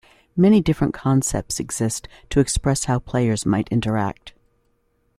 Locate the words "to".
2.31-2.39